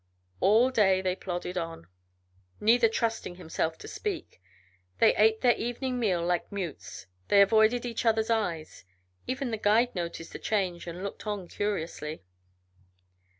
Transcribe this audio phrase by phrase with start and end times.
[0.39, 1.85] All day they plodded on,
[2.59, 4.41] neither trusting himself to speak.
[4.97, 8.83] They ate their evening meal like mutes; they avoided each other's eyes.
[9.27, 12.23] Even the guide noticed the change and looked on curiously.